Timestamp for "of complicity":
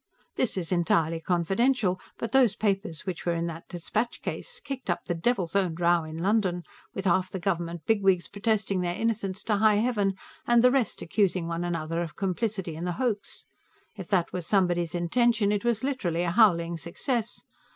12.01-12.75